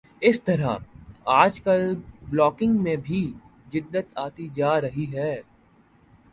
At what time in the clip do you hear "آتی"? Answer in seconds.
4.17-4.47